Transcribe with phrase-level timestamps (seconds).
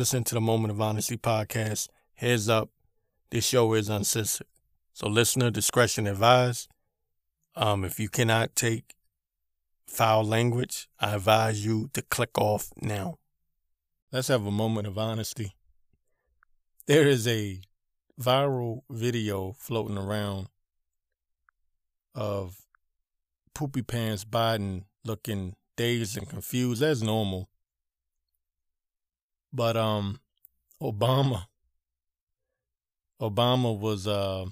[0.00, 1.88] listening to the Moment of Honesty podcast.
[2.14, 2.70] Heads up,
[3.28, 4.46] this show is uncensored.
[4.94, 6.70] So, listener discretion advised.
[7.54, 8.94] Um, if you cannot take
[9.86, 13.18] foul language, I advise you to click off now.
[14.10, 15.54] Let's have a moment of honesty.
[16.86, 17.60] There is a
[18.18, 20.48] viral video floating around
[22.14, 22.56] of
[23.52, 27.49] Poopy Pants Biden looking dazed and confused as normal.
[29.52, 30.20] But um
[30.82, 31.46] Obama
[33.20, 34.46] Obama was uh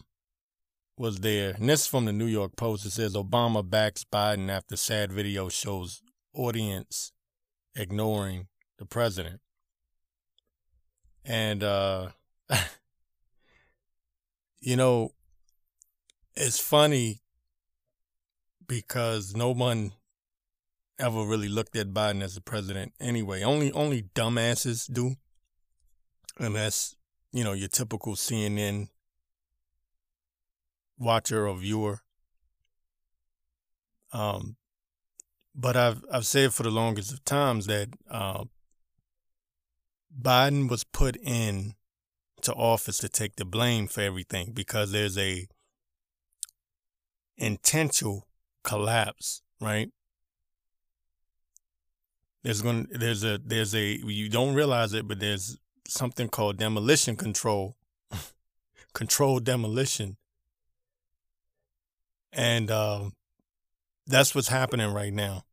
[0.97, 1.55] was there.
[1.59, 2.84] And this is from the New York Post.
[2.84, 6.03] It says Obama backs Biden after sad video shows
[6.34, 7.12] audience
[7.77, 8.48] ignoring
[8.79, 9.41] the president.
[11.25, 12.09] And uh
[14.61, 15.12] you know,
[16.37, 17.20] it's funny
[18.67, 19.92] because no one
[20.98, 23.43] ever really looked at Biden as a president anyway.
[23.43, 25.16] Only only dumbasses do.
[26.39, 26.97] And that's,
[27.33, 28.89] you know, your typical CNN
[30.98, 32.00] watcher or viewer.
[34.12, 34.56] Um
[35.59, 38.44] but I've I've said for the longest of times that uh,
[40.17, 41.75] Biden was put in
[42.42, 45.48] to office to take the blame for everything because there's a
[47.37, 48.28] intentional
[48.62, 49.91] collapse, right?
[52.42, 56.56] There's going to there's a there's a you don't realize it, but there's something called
[56.56, 57.77] demolition control,
[58.94, 60.17] controlled demolition,
[62.33, 63.11] and uh,
[64.06, 65.44] that's what's happening right now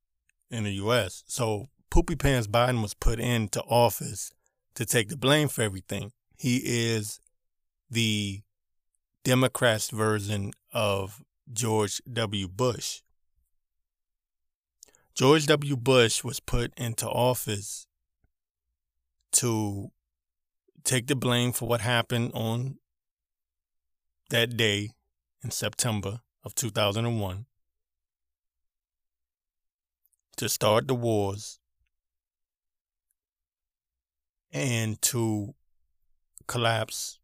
[0.52, 1.24] in the U.S.
[1.28, 4.32] So Poopy Pants Biden was put into office
[4.76, 6.12] to take the blame for everything.
[6.38, 7.20] He is
[7.90, 8.42] the
[9.24, 12.48] Democrats' version of George W.
[12.48, 13.02] Bush.
[15.16, 15.78] George W.
[15.78, 17.88] Bush was put into office
[19.32, 19.90] to
[20.84, 22.80] take the blame for what happened on
[24.30, 24.90] that day
[25.42, 27.46] in September of 2001
[30.36, 31.60] to start the wars
[34.52, 35.56] and to
[36.46, 37.20] collapse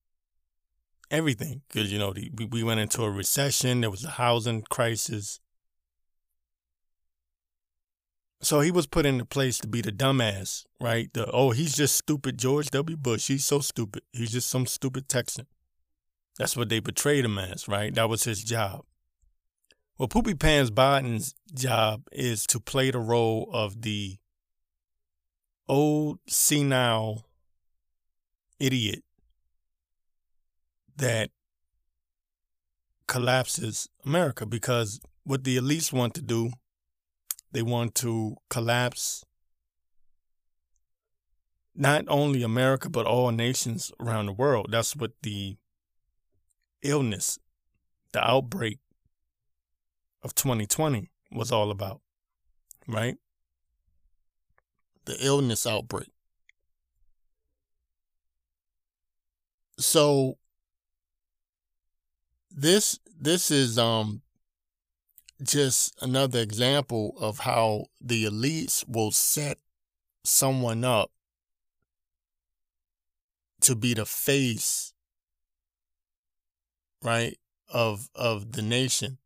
[1.09, 1.61] everything.
[1.67, 3.81] Because you know the, we went into a recession.
[3.81, 5.40] There was a housing crisis
[8.41, 11.11] so he was put into place to be the dumbass right?
[11.13, 12.97] The oh he's just stupid george w.
[12.97, 13.27] Bush.
[13.27, 14.03] He's so stupid.
[14.11, 15.47] He's just some stupid texan.
[16.37, 17.93] That's what they portrayed him as right?
[17.93, 18.85] That was his job.
[19.97, 24.17] Well poopy pants biden's job is to play the role of the
[25.67, 27.25] old senile
[28.59, 29.03] idiot
[30.97, 31.31] that
[33.07, 36.51] collapses America because what the elites want to do,
[37.51, 39.25] they want to collapse
[41.75, 44.67] not only America, but all nations around the world.
[44.71, 45.57] That's what the
[46.81, 47.39] illness,
[48.11, 48.79] the outbreak
[50.21, 52.01] of 2020 was all about,
[52.87, 53.15] right?
[55.05, 56.11] The illness outbreak.
[59.79, 60.37] So
[62.51, 64.21] this this is um
[65.43, 69.57] just another example of how the elites will set
[70.23, 71.11] someone up
[73.61, 74.93] to be the face
[77.03, 77.37] right
[77.71, 79.17] of of the nation.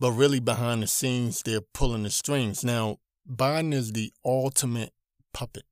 [0.00, 2.64] But really behind the scenes they're pulling the strings.
[2.64, 4.92] Now biden is the ultimate
[5.32, 5.64] puppet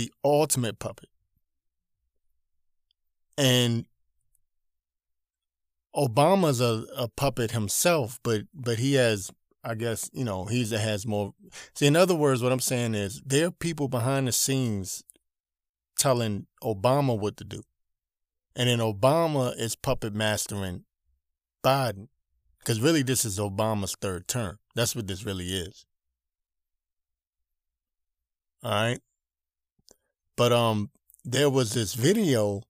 [0.00, 1.08] the ultimate puppet.
[3.36, 3.86] And
[5.94, 9.30] Obama's a, a puppet himself, but but he has,
[9.64, 11.34] I guess, you know, he's has more.
[11.74, 15.02] See, in other words, what I'm saying is there are people behind the scenes
[15.96, 17.62] telling Obama what to do,
[18.54, 20.84] and then Obama is puppet mastering
[21.64, 22.08] Biden,
[22.60, 24.58] because really this is Obama's third term.
[24.76, 25.86] That's what this really is.
[28.62, 29.00] All right,
[30.36, 30.90] but um,
[31.24, 32.62] there was this video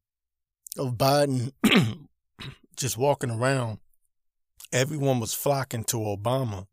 [0.78, 1.52] of Biden
[2.80, 3.78] just walking around,
[4.72, 6.66] everyone was flocking to Obama.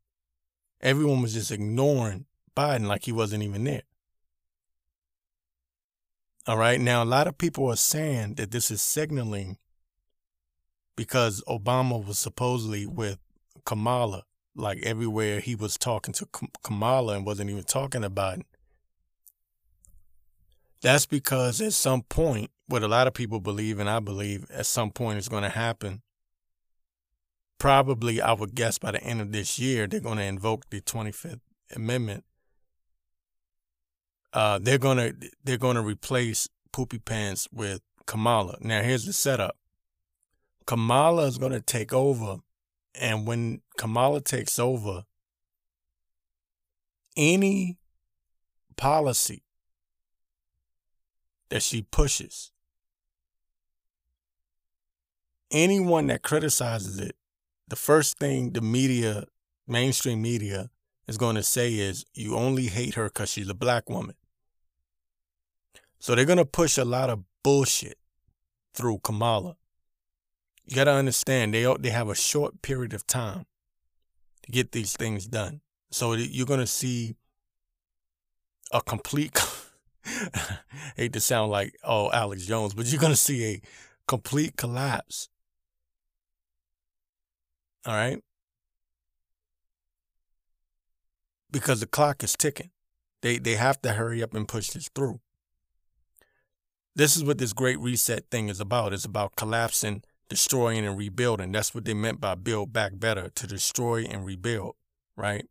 [0.82, 2.26] Everyone was just ignoring
[2.56, 3.84] Biden like he wasn't even there.
[6.48, 6.80] All right.
[6.80, 9.58] Now, a lot of people are saying that this is signaling
[10.96, 13.20] because Obama was supposedly with
[13.66, 14.24] Kamala,
[14.56, 16.28] like everywhere he was talking to
[16.64, 18.46] Kamala and wasn't even talking about it.
[20.82, 24.66] That's because at some point, what a lot of people believe, and I believe at
[24.66, 26.02] some point it's going to happen.
[27.60, 30.82] Probably, I would guess by the end of this year, they're going to invoke the
[30.82, 31.40] 25th
[31.76, 32.24] Amendment
[34.34, 38.58] uh, they're gonna they're gonna replace Poopy Pants with Kamala.
[38.62, 39.58] Now here's the setup.
[40.66, 42.38] Kamala is gonna take over,
[42.94, 45.06] and when Kamala takes over,
[47.16, 47.78] any
[48.76, 49.44] policy
[51.50, 52.52] that she pushes,
[55.52, 57.16] anyone that criticizes it,
[57.68, 59.26] the first thing the media,
[59.68, 60.70] mainstream media,
[61.08, 64.16] is going to say is you only hate her because she's a black woman.
[66.00, 67.98] So they're going to push a lot of bullshit
[68.74, 69.58] through Kamala.
[70.66, 73.46] You got to understand they they have a short period of time
[74.44, 75.62] to get these things done.
[75.92, 77.16] So you're going to see
[78.72, 79.40] a complete
[80.98, 83.62] hate to sound like oh Alex Jones, but you're going to see a
[84.08, 85.30] complete collapse.
[87.88, 88.22] All right?
[91.50, 92.72] Because the clock is ticking.
[93.22, 95.22] They they have to hurry up and push this through.
[96.96, 98.92] This is what this great reset thing is about.
[98.92, 101.52] It's about collapsing, destroying, and rebuilding.
[101.52, 104.76] That's what they meant by build back better, to destroy and rebuild,
[105.16, 105.46] right?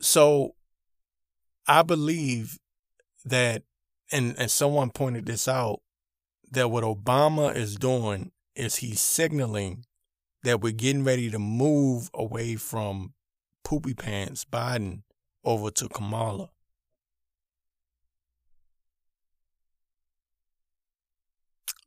[0.00, 0.56] So
[1.68, 2.58] I believe
[3.24, 3.62] that,
[4.10, 5.80] and, and someone pointed this out,
[6.50, 9.84] that what Obama is doing is he signaling
[10.42, 13.14] that we're getting ready to move away from
[13.64, 15.02] poopy pants Biden
[15.44, 16.50] over to Kamala.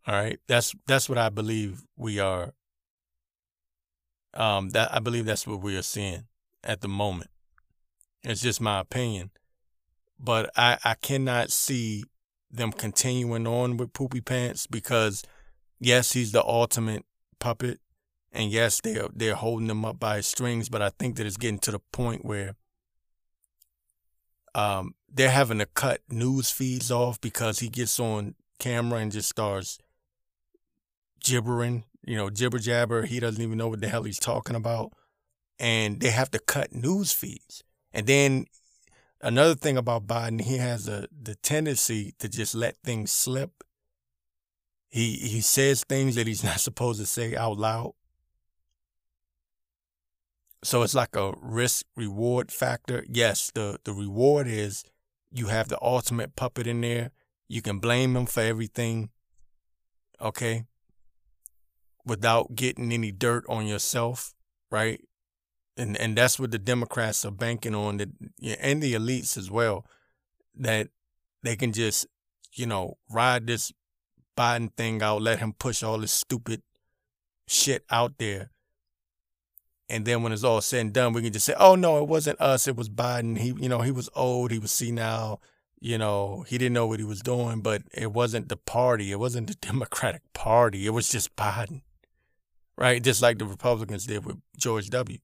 [0.08, 2.54] All right, that's that's what I believe we are.
[4.36, 6.26] Um, that I believe that's what we are seeing
[6.64, 7.32] at the moment.
[8.24, 9.32] It's just my opinion,
[10.20, 12.04] but I I cannot see
[12.52, 15.24] them continuing on with poopy pants because
[15.80, 17.06] yes, he's the ultimate
[17.40, 17.80] puppet,
[18.32, 20.70] and yes, they're they're holding him up by his strings.
[20.70, 22.56] But I think that it's getting to the point where
[24.54, 29.30] um, they're having to cut news feeds off because he gets on camera and just
[29.30, 29.78] starts
[31.24, 33.06] gibbering, you know, jibber jabber.
[33.06, 34.94] He doesn't even know what the hell he's talking about,
[35.60, 37.64] and they have to cut news feeds.
[37.94, 38.46] And then
[39.22, 43.64] another thing about Biden, he has a the tendency to just let things slip
[44.96, 47.92] he he says things that he's not supposed to say out loud.
[50.64, 53.04] So it's like a risk reward factor.
[53.10, 54.86] Yes, the the reward is
[55.34, 57.12] you have the ultimate puppet in there.
[57.50, 59.10] You can blame him for everything.
[60.22, 60.64] Okay?
[62.06, 64.34] Without getting any dirt on yourself,
[64.72, 65.02] right?
[65.76, 68.10] And and that's what the Democrats are banking on that
[68.62, 69.86] and the elites as well
[70.56, 70.88] that
[71.44, 72.08] they can just,
[72.54, 73.74] you know, ride this
[74.36, 76.62] Biden thing out, let him push all this stupid
[77.48, 78.52] shit out there.
[79.88, 82.08] And then when it's all said and done, we can just say, "Oh no, it
[82.08, 82.68] wasn't us.
[82.68, 83.38] It was Biden.
[83.38, 84.52] He, you know, he was old.
[84.52, 85.42] He was senile.
[85.80, 87.62] You know, he didn't know what he was doing.
[87.62, 89.12] But it wasn't the party.
[89.12, 90.88] It wasn't the Democratic Party.
[90.88, 91.82] It was just Biden,
[92.78, 93.04] right?
[93.04, 95.20] Just like the Republicans did with George W.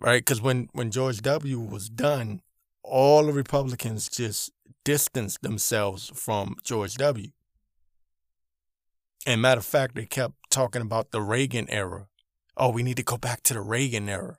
[0.00, 0.20] Right?
[0.20, 1.60] Because when when George W.
[1.60, 2.42] was done,
[2.82, 4.50] all the Republicans just
[4.84, 7.30] distanced themselves from George W.
[9.26, 12.06] And matter of fact, they kept talking about the Reagan era.
[12.56, 14.38] Oh, we need to go back to the Reagan era.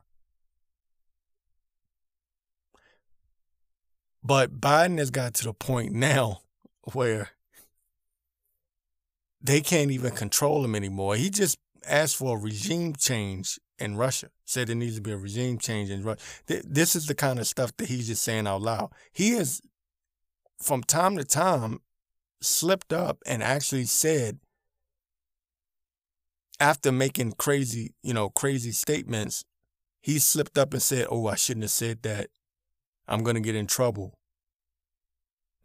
[4.24, 6.42] But Biden has got to the point now
[6.94, 7.30] where
[9.42, 11.16] they can't even control him anymore.
[11.16, 14.30] He just asked for a regime change in Russia.
[14.46, 16.22] Said there needs to be a regime change in Russia.
[16.48, 18.92] This is the kind of stuff that he's just saying out loud.
[19.14, 19.62] He has,
[20.62, 21.80] from time to time,
[22.42, 24.40] slipped up and actually said,
[26.60, 29.46] after making crazy, you know, crazy statements,
[30.02, 32.30] he slipped up and said, "Oh, I shouldn't have said that.
[33.08, 34.20] I'm going to get in trouble."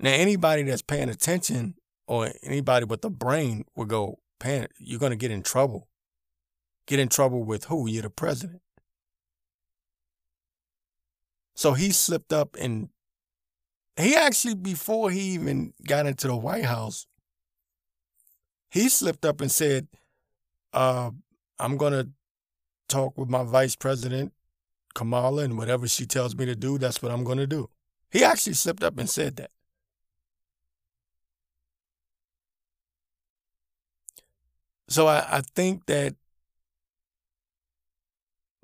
[0.01, 1.75] Now, anybody that's paying attention
[2.07, 5.89] or anybody with a brain would go, "Pan, you're going to get in trouble."
[6.87, 7.89] Get in trouble with who?
[7.89, 8.61] You're the president.
[11.57, 12.91] So he slipped up and
[13.97, 17.07] he actually, before he even got into the White House,
[18.71, 19.87] he slipped up and said,
[20.73, 21.11] uh,
[21.59, 22.09] I'm going to
[22.89, 24.33] talk with my vice president,
[24.95, 27.71] Kamala, and whatever she tells me to do, that's what I'm going to do.
[28.11, 29.51] He actually slipped up and said that.
[34.89, 36.15] So I, I think that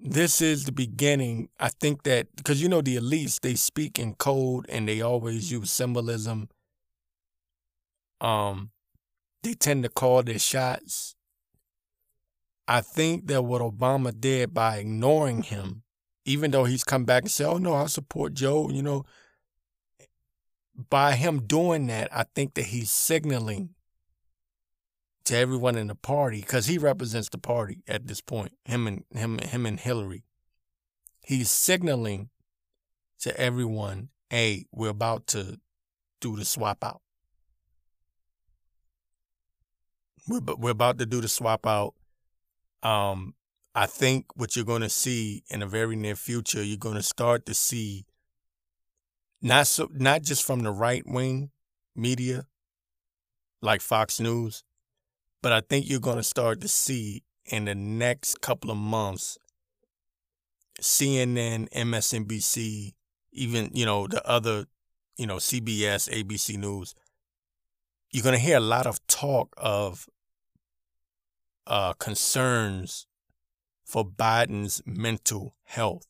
[0.03, 1.49] this is the beginning.
[1.59, 5.51] I think that because you know the elites, they speak in code and they always
[5.51, 6.49] use symbolism.
[8.21, 8.71] Um,
[9.43, 11.15] they tend to call their shots.
[12.69, 15.83] I think that what Obama did by ignoring him
[16.25, 19.05] even though he's come back and said, "Oh no, I support Joe," you know,
[20.89, 23.71] by him doing that, I think that he's signaling
[25.25, 28.53] to everyone in the party because he represents the party at this point.
[28.65, 30.25] Him and him, him and Hillary.
[31.21, 32.31] He's signaling
[33.21, 35.61] to everyone, "Hey, we're about to
[36.21, 37.03] do the swap out.
[40.29, 41.95] We're we're about to do the swap out.
[42.83, 43.35] Um,
[43.75, 47.03] I think what you're going to see in the very near future, you're going to
[47.03, 48.07] start to see
[49.43, 51.51] not so not just from the right wing
[51.95, 52.47] media
[53.63, 54.65] like Fox News,
[55.43, 59.39] but I think you're going to start to see in the next couple of months
[60.81, 62.95] CNN, MSNBC,
[63.33, 64.67] even you know the other,
[65.17, 66.95] you know CBS, ABC News.
[68.11, 70.09] You're going to hear a lot of talk of
[71.67, 73.07] uh, concerns
[73.85, 76.07] for Biden's mental health.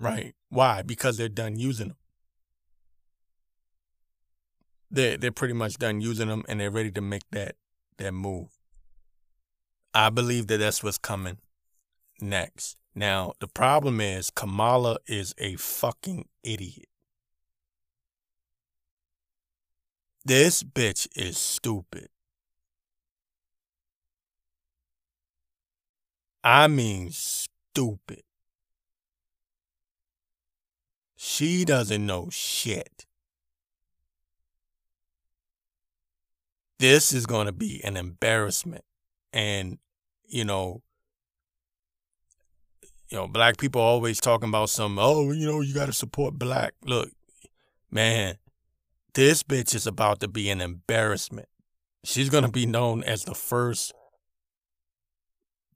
[0.00, 0.34] Right?
[0.48, 0.82] Why?
[0.82, 1.96] Because they're done using them.
[4.94, 7.56] They're they're pretty much done using them, and they're ready to make that
[7.98, 8.48] that move.
[9.92, 11.38] I believe that that's what's coming
[12.20, 12.76] next.
[12.94, 16.86] Now the problem is Kamala is a fucking idiot.
[20.24, 22.08] This bitch is stupid.
[26.44, 28.22] I mean, stupid.
[31.16, 33.03] She doesn't know shit.
[36.78, 38.84] This is going to be an embarrassment.
[39.32, 39.78] And,
[40.26, 40.82] you know,
[43.08, 46.34] you know, black people always talking about some, oh, you know, you got to support
[46.34, 46.74] black.
[46.84, 47.10] Look,
[47.90, 48.36] man,
[49.14, 51.48] this bitch is about to be an embarrassment.
[52.02, 53.92] She's going to be known as the first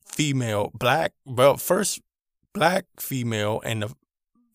[0.04, 2.00] female, black, well, first
[2.52, 3.94] black female and the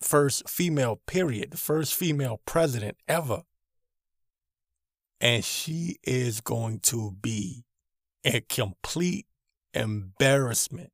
[0.01, 3.43] first female, period, the first female president ever.
[5.23, 7.63] And she is going to be
[8.25, 9.25] a complete
[9.73, 10.91] embarrassment.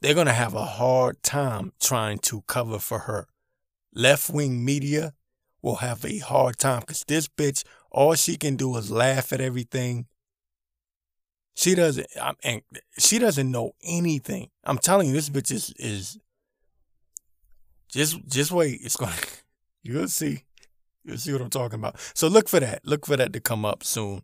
[0.00, 3.26] They're going to have a hard time trying to cover for her.
[3.94, 5.12] Left wing media
[5.60, 9.40] will have a hard time because this bitch, all she can do is laugh at
[9.40, 10.06] everything
[11.54, 12.62] she doesn't, I'm, and
[12.98, 14.50] she doesn't know anything.
[14.64, 16.18] I'm telling you, this bitch is is
[17.88, 18.80] just just wait.
[18.82, 19.12] It's going.
[19.18, 19.28] to
[19.82, 20.44] You'll see.
[21.04, 21.96] You'll see what I'm talking about.
[22.14, 22.86] So look for that.
[22.86, 24.22] Look for that to come up soon.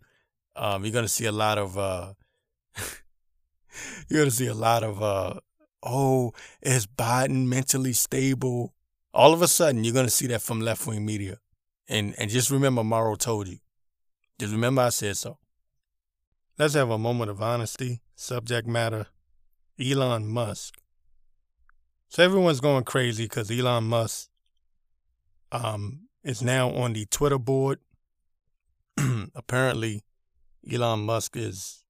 [0.57, 1.79] Um, you're gonna see a lot of.
[1.79, 2.15] uh
[4.09, 5.03] You're gonna see a lot of.
[5.03, 5.35] uh
[5.83, 8.75] Oh, is Biden mentally stable?
[9.15, 11.39] All of a sudden, you're gonna see that from left wing media,
[11.89, 13.59] and and just remember, Morrow told you.
[14.39, 15.39] Just remember, I said so.
[16.59, 18.01] Let's have a moment of honesty.
[18.15, 19.07] Subject matter
[19.81, 20.79] Elon Musk.
[22.09, 24.29] So everyone's going crazy because Elon Musk
[25.53, 27.79] um, is now on the Twitter board.
[29.35, 30.03] Apparently,
[30.71, 31.85] Elon Musk is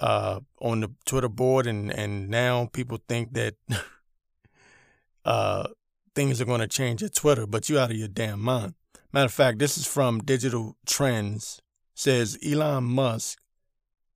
[0.00, 3.54] uh, on the Twitter board, and, and now people think that
[5.24, 5.68] uh,
[6.14, 8.74] things are going to change at Twitter, but you out of your damn mind.
[9.12, 11.60] Matter of fact, this is from Digital Trends
[11.96, 13.38] says Elon Musk,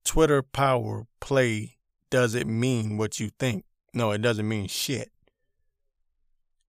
[0.05, 1.77] Twitter power play
[2.11, 3.65] doesn't mean what you think.
[3.93, 5.11] No, it doesn't mean shit.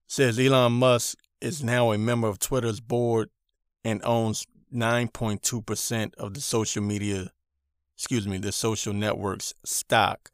[0.07, 3.29] Says Elon Musk is now a member of Twitter's board
[3.85, 7.31] and owns 9.2% of the social media,
[7.97, 10.31] excuse me, the social network's stock.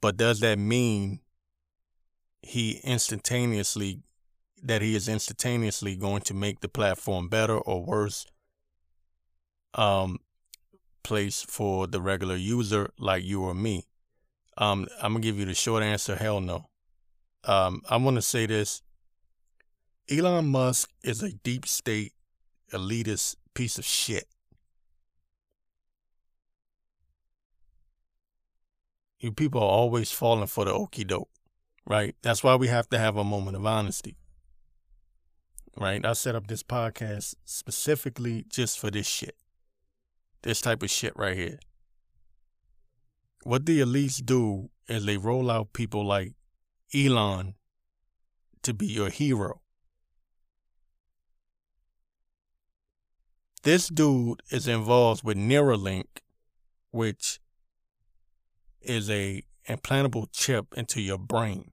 [0.00, 1.20] But does that mean
[2.42, 4.00] he instantaneously
[4.62, 8.26] that he is instantaneously going to make the platform better or worse
[9.74, 10.18] um,
[11.04, 13.86] place for the regular user like you or me?
[14.56, 16.68] Um, I'm gonna give you the short answer: hell no.
[17.44, 18.82] Um, I want to say this:
[20.08, 22.12] Elon Musk is a deep state
[22.72, 24.28] elitist piece of shit.
[29.18, 31.30] You people are always falling for the okey doke,
[31.84, 32.14] right?
[32.22, 34.16] That's why we have to have a moment of honesty,
[35.76, 36.04] right?
[36.04, 39.34] I set up this podcast specifically just for this shit.
[40.42, 41.58] This type of shit right here.
[43.42, 46.34] What the elites do is they roll out people like
[46.94, 47.54] Elon
[48.62, 49.62] to be your hero.
[53.66, 56.20] This dude is involved with Neuralink,
[56.92, 57.40] which
[58.80, 61.72] is a implantable chip into your brain.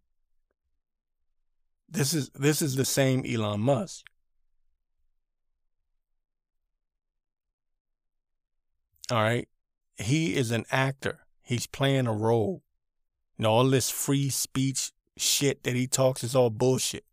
[1.87, 4.07] This is this is the same Elon Musk.
[9.11, 9.47] All right.
[9.95, 11.19] He is an actor.
[11.43, 12.63] He's playing a role.
[13.37, 17.05] And all this free speech shit that he talks is all bullshit.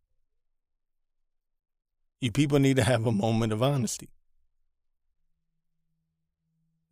[2.19, 4.09] You people need to have a moment of honesty.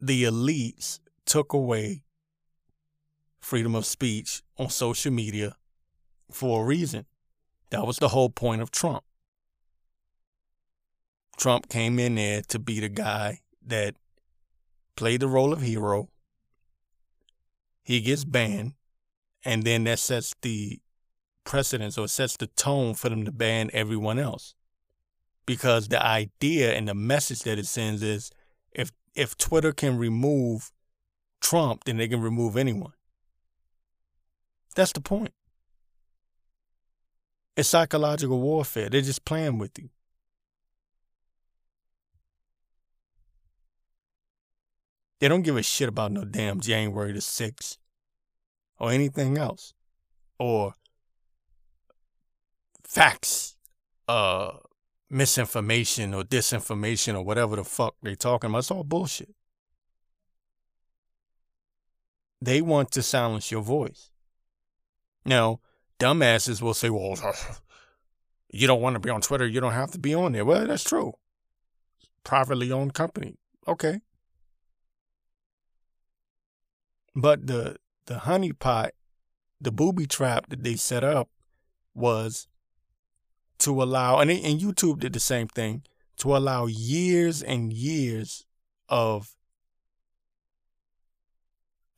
[0.01, 2.03] The elites took away
[3.41, 5.57] freedom of speech on social media
[6.31, 7.07] for a reason.
[7.71, 9.03] That was the whole point of Trump.
[11.37, 13.95] Trump came in there to be the guy that
[14.97, 16.09] played the role of hero.
[17.83, 18.75] He gets banned,
[19.45, 20.81] and then that sets the
[21.45, 24.55] precedence or sets the tone for them to ban everyone else.
[25.47, 28.31] Because the idea and the message that it sends is
[29.15, 30.71] if Twitter can remove
[31.41, 32.93] Trump, then they can remove anyone.
[34.75, 35.33] That's the point.
[37.57, 38.89] It's psychological warfare.
[38.89, 39.91] They're just playing with you.
[45.21, 47.79] They don't give a shit about no damn January the 6th
[48.79, 49.75] or anything else.
[50.39, 50.75] Or
[52.85, 53.57] facts,
[54.07, 54.59] uh,
[55.11, 58.59] misinformation or disinformation or whatever the fuck they talking about.
[58.59, 59.35] It's all bullshit.
[62.41, 64.11] They want to silence your voice.
[65.25, 65.61] Now,
[65.99, 67.17] dumbasses will say, well,
[68.51, 69.47] you don't want to be on Twitter.
[69.47, 70.45] You don't have to be on there.
[70.45, 71.15] Well, that's true.
[72.25, 73.37] Privately owned company.
[73.67, 74.01] Okay.
[77.15, 78.91] But the the honeypot,
[79.61, 81.29] the booby trap that they set up
[81.95, 82.47] was
[83.61, 85.83] to allow, and, and YouTube did the same thing,
[86.19, 88.47] to allow years and years
[88.89, 89.37] of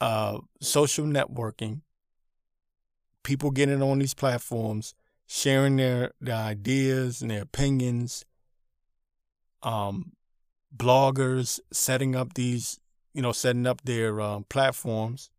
[0.00, 1.82] uh, social networking
[3.22, 4.94] people getting on these platforms,
[5.26, 8.24] sharing their, their ideas and their opinions,
[9.62, 10.12] um,
[10.74, 12.80] bloggers setting up these,
[13.12, 15.30] you know, setting up their um, platforms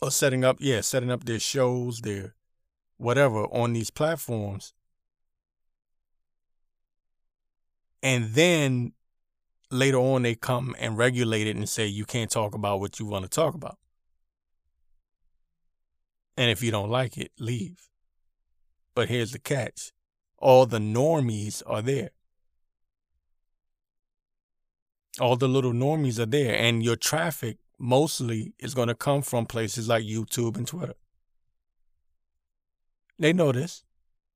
[0.00, 2.34] or setting up, yeah, setting up their shows, their
[2.96, 4.72] whatever on these platforms.
[8.02, 8.92] And then
[9.70, 13.06] later on, they come and regulate it and say, you can't talk about what you
[13.06, 13.78] want to talk about.
[16.36, 17.90] And if you don't like it, leave.
[18.94, 19.92] But here's the catch
[20.38, 22.10] all the normies are there.
[25.20, 29.44] All the little normies are there, and your traffic mostly is going to come from
[29.44, 30.94] places like YouTube and Twitter.
[33.18, 33.84] They know this.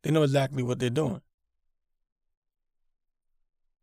[0.02, 1.22] They know exactly what they're doing.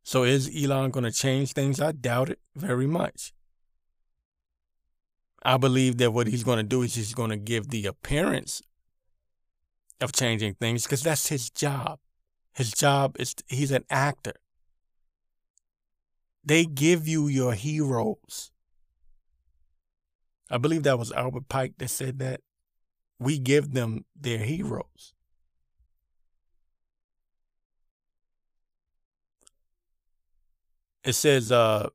[0.04, 1.80] So is Elon going to change things?
[1.80, 3.34] I doubt it very much.
[5.44, 8.62] I believe that what he's going to do is he's going to give the appearance
[10.00, 12.00] of changing things because that's his job.
[12.54, 14.34] His job is he's an actor.
[16.44, 18.52] They give you your heroes.
[20.50, 22.42] I believe that was Albert Pike that said that.
[23.20, 25.14] We give them their heroes.
[31.04, 31.90] It says, uh,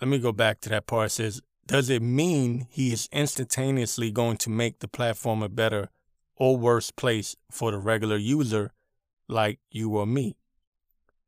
[0.00, 1.06] let me go back to that part.
[1.06, 5.88] It says, does it mean he is instantaneously going to make the platform a better
[6.36, 8.72] or worse place for the regular user
[9.28, 10.36] like you or me?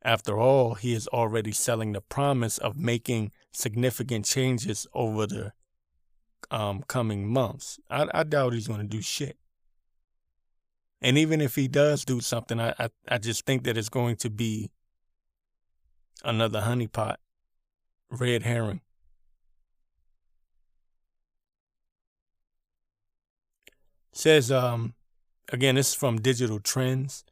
[0.03, 5.53] After all, he is already selling the promise of making significant changes over the
[6.51, 7.79] um, coming months.
[7.89, 9.39] I, I doubt he's going to do shit.
[11.01, 14.17] And even if he does do something, I, I, I just think that it's going
[14.17, 14.71] to be
[16.22, 17.16] another honeypot,
[18.11, 18.81] red herring.
[24.16, 24.94] says um
[25.53, 27.24] again this is from digital trends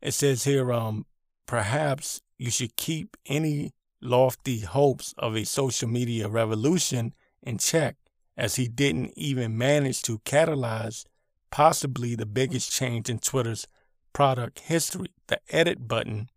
[0.00, 1.04] it says here um
[1.44, 7.96] perhaps you should keep any lofty hopes of a social media revolution in check
[8.36, 11.04] as he didn't even manage to catalyze
[11.50, 13.66] possibly the biggest change in Twitter's
[14.12, 16.28] product history, the edit button.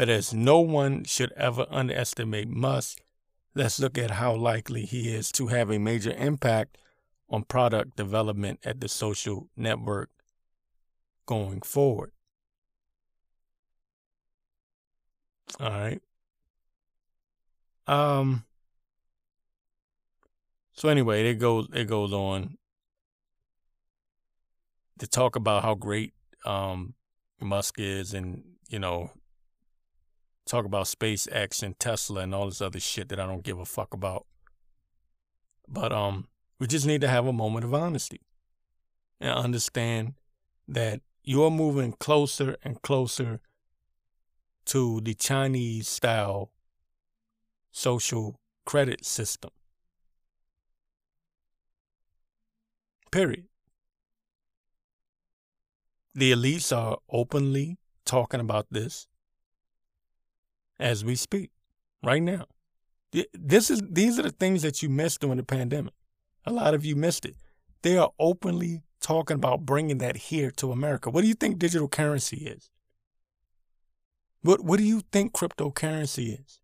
[0.00, 3.02] But as no one should ever underestimate Musk,
[3.54, 6.78] let's look at how likely he is to have a major impact
[7.28, 10.08] on product development at the social network
[11.26, 12.12] going forward.
[15.60, 16.00] All right.
[17.86, 18.46] Um
[20.72, 22.56] so anyway, it goes it goes on
[24.98, 26.14] to talk about how great
[26.46, 26.94] um
[27.38, 29.10] Musk is and, you know,
[30.50, 33.64] talk about SpaceX and Tesla and all this other shit that I don't give a
[33.64, 34.26] fuck about.
[35.68, 36.26] But um
[36.58, 38.20] we just need to have a moment of honesty
[39.20, 40.14] and understand
[40.66, 43.40] that you're moving closer and closer
[44.66, 46.50] to the Chinese style
[47.70, 49.50] social credit system.
[53.10, 53.46] Period.
[56.14, 59.06] The elites are openly talking about this
[60.80, 61.50] as we speak
[62.02, 62.46] right now.
[63.34, 65.94] This is these are the things that you missed during the pandemic.
[66.46, 67.36] A lot of you missed it.
[67.82, 71.10] They are openly talking about bringing that here to America.
[71.10, 72.70] What do you think digital currency is?
[74.42, 76.60] What what do you think cryptocurrency is?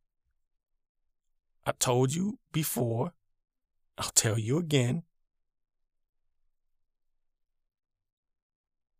[1.66, 3.12] I told you before.
[3.98, 5.02] I'll tell you again.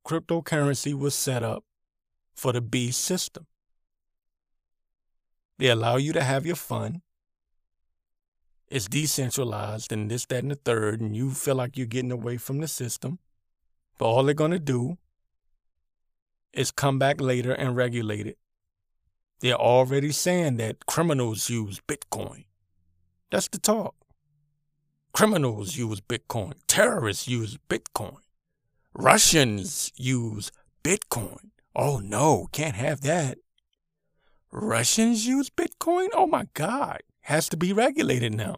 [0.05, 1.65] Cryptocurrency was set up
[2.35, 3.47] for the B system.
[5.59, 7.03] They allow you to have your fun.
[8.69, 12.37] It's decentralized and this, that, and the third, and you feel like you're getting away
[12.37, 13.19] from the system.
[13.99, 14.99] But all they're going to do
[16.53, 18.39] is come back later and regulate it.
[19.41, 22.45] They're already saying that criminals use Bitcoin.
[23.31, 23.95] That's the talk.
[25.13, 26.55] Criminals use Bitcoin.
[26.67, 28.19] Terrorists use Bitcoin.
[28.95, 30.51] Russians use
[30.83, 31.51] Bitcoin.
[31.75, 33.39] Oh no, can't have that.
[34.53, 36.09] Russians use Bitcoin?
[36.13, 37.03] Oh my God.
[37.23, 38.57] Has to be regulated now.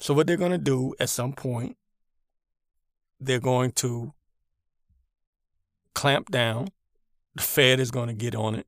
[0.00, 1.76] So, what they're going to do at some point,
[3.20, 4.14] they're going to
[5.94, 6.68] clamp down.
[7.34, 8.66] The Fed is going to get on it.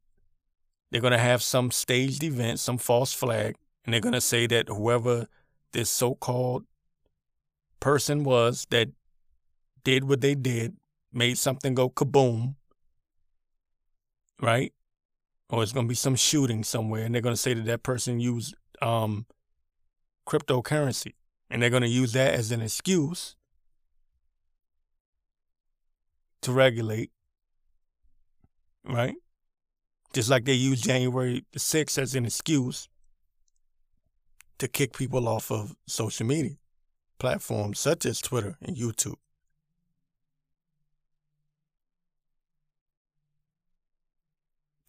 [0.90, 4.46] They're going to have some staged event, some false flag, and they're going to say
[4.48, 5.28] that whoever
[5.72, 6.64] this so called
[7.78, 8.88] person was that
[9.84, 10.76] did what they did,
[11.12, 12.56] made something go kaboom,
[14.40, 14.72] right?
[15.48, 17.82] Or it's going to be some shooting somewhere, and they're going to say that that
[17.82, 19.26] person used um,
[20.26, 21.14] cryptocurrency,
[21.50, 23.36] and they're going to use that as an excuse
[26.42, 27.10] to regulate,
[28.84, 29.14] right?
[30.12, 32.88] Just like they use January the 6th as an excuse
[34.58, 36.56] to kick people off of social media
[37.18, 39.16] platforms such as Twitter and YouTube.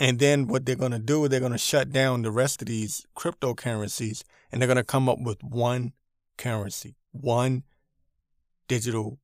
[0.01, 2.67] And then what they're going to do, they're going to shut down the rest of
[2.67, 5.93] these cryptocurrencies and they're going to come up with one
[6.39, 7.61] currency, one
[8.67, 9.19] digital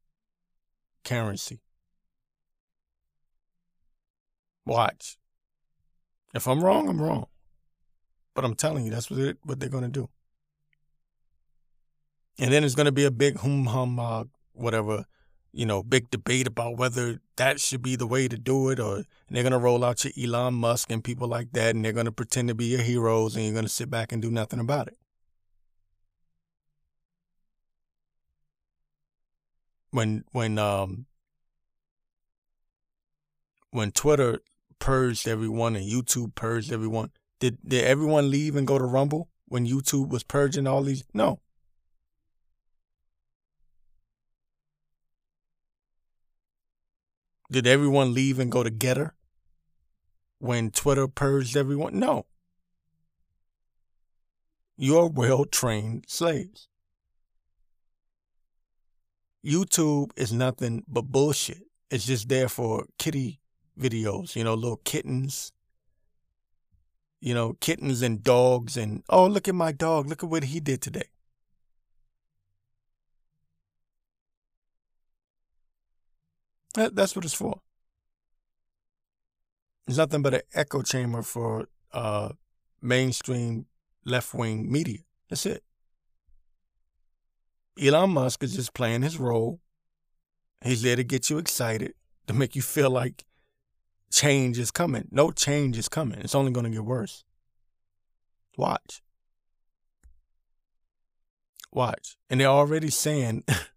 [1.04, 1.62] currency.
[4.68, 5.18] Watch.
[6.36, 7.26] If I'm wrong, I'm wrong.
[8.36, 10.10] But I'm telling you, that's what what they're going to do.
[12.38, 15.06] And then it's going to be a big hum hum, whatever,
[15.58, 19.06] you know, big debate about whether that should be the way to do it, or
[19.28, 22.50] they're to roll out your Elon Musk and people like that, and they're to pretend
[22.50, 25.00] to be your heroes, and you're to sit back and do nothing about it.
[29.90, 31.08] When when um
[33.72, 34.42] when Twitter
[34.78, 39.66] purged everyone and YouTube purged everyone, did did everyone leave and go to Rumble when
[39.66, 41.04] YouTube was purging all these?
[41.16, 41.40] No.
[47.50, 49.12] Did everyone leave and go to Gettr
[50.40, 51.98] when Twitter purged everyone?
[51.98, 52.26] No.
[54.78, 56.68] You're well trained slaves.
[59.46, 61.64] YouTube is nothing but bullshit.
[61.90, 63.40] It's just there for kitty
[63.80, 65.54] videos, you know, little kittens,
[67.22, 70.08] you know, kittens and dogs, and oh, look at my dog.
[70.08, 71.10] Look at what he did today.
[76.78, 77.60] That's what it's for.
[79.88, 82.30] It's nothing but an echo chamber for uh,
[82.82, 83.66] mainstream
[84.06, 85.00] left wing media.
[85.30, 85.64] That's it.
[87.82, 89.60] Elon Musk is just playing his role.
[90.64, 91.94] He's there to get you excited,
[92.28, 93.24] to make you feel like
[94.12, 95.08] change is coming.
[95.12, 96.20] No change is coming.
[96.20, 97.24] It's only going to get worse.
[98.58, 99.02] Watch.
[101.72, 102.18] Watch.
[102.30, 103.44] And they're already saying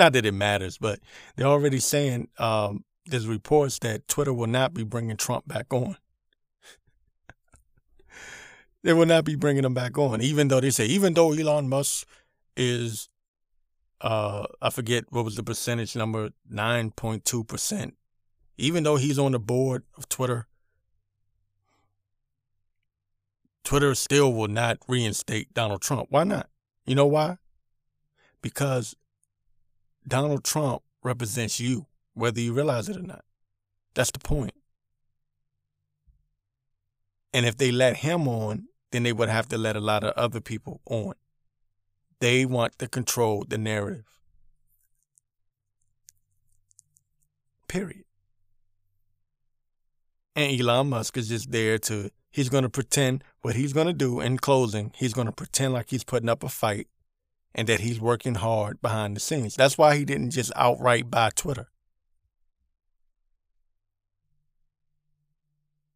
[0.00, 0.98] Not that it matters, but
[1.36, 5.98] they're already saying um, there's reports that Twitter will not be bringing Trump back on.
[8.82, 11.68] they will not be bringing him back on, even though they say, even though Elon
[11.68, 12.08] Musk
[12.56, 13.10] is,
[14.00, 17.92] uh, I forget what was the percentage number, 9.2%.
[18.56, 20.48] Even though he's on the board of Twitter,
[23.64, 26.06] Twitter still will not reinstate Donald Trump.
[26.08, 26.48] Why not?
[26.86, 27.36] You know why?
[28.40, 28.96] Because
[30.06, 33.24] Donald Trump represents you, whether you realize it or not.
[33.94, 34.54] That's the point.
[37.32, 40.14] And if they let him on, then they would have to let a lot of
[40.14, 41.14] other people on.
[42.20, 44.04] They want to control the narrative.
[47.68, 48.04] Period.
[50.34, 53.92] And Elon Musk is just there to, he's going to pretend what he's going to
[53.92, 54.92] do in closing.
[54.96, 56.88] He's going to pretend like he's putting up a fight
[57.54, 59.56] and that he's working hard behind the scenes.
[59.56, 61.68] That's why he didn't just outright buy Twitter.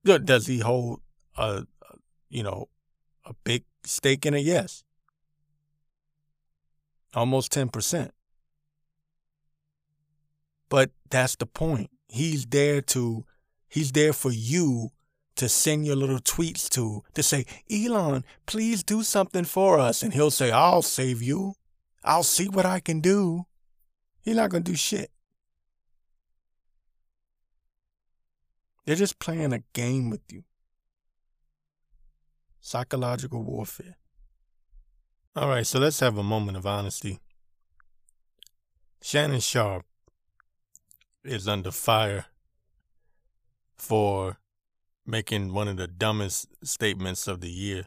[0.05, 1.01] Does he hold
[1.37, 1.67] a,
[2.29, 2.69] you know,
[3.25, 4.41] a big stake in it?
[4.41, 4.85] Yes.
[7.15, 8.11] Almost 10%.
[10.69, 11.91] But that's the point.
[12.09, 13.25] He's there to,
[13.69, 14.91] he's there for you
[15.37, 20.03] to send your little tweets to, to say, Elon, please do something for us.
[20.03, 21.55] And he'll say, I'll save you.
[22.05, 23.47] I'll see what I can do.
[24.23, 25.11] He's not going to do shit.
[28.85, 30.45] They're just playing a game with you.
[32.61, 33.97] Psychological warfare.
[35.37, 37.19] All right, so let's have a moment of honesty.
[39.03, 39.85] Shannon Sharpe
[41.25, 42.27] is under fire
[43.77, 44.39] for
[45.07, 47.87] making one of the dumbest statements of the year.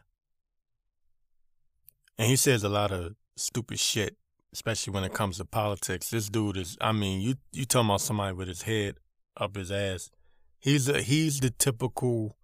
[2.16, 4.16] And he says a lot of stupid shit,
[4.52, 6.10] especially when it comes to politics.
[6.10, 8.96] This dude is I mean, you you talking about somebody with his head
[9.36, 10.10] up his ass.
[10.58, 12.36] He's a he's the typical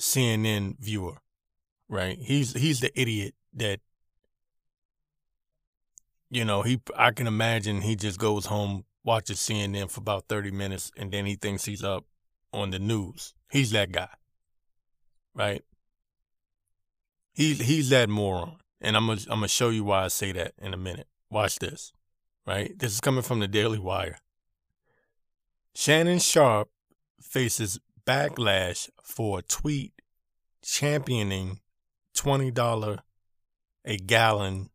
[0.00, 1.18] CNN viewer,
[1.88, 2.18] right?
[2.18, 3.80] He's he's the idiot that
[6.30, 10.50] you know, he I can imagine he just goes home, watches CNN for about 30
[10.50, 12.06] minutes and then he thinks he's up
[12.52, 13.34] on the news.
[13.50, 14.08] He's that guy.
[15.34, 15.62] Right?
[17.32, 18.56] He's he's that moron.
[18.80, 21.08] And I'm gonna I'm gonna show you why I say that in a minute.
[21.30, 21.92] Watch this.
[22.46, 22.76] Right?
[22.78, 24.18] This is coming from the Daily Wire.
[25.74, 26.68] Shannon Sharpe
[27.20, 29.92] faces backlash for a tweet
[30.62, 31.60] championing
[32.16, 32.98] $20
[33.84, 34.70] a gallon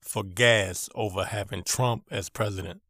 [0.00, 2.80] for gas over having Trump as president.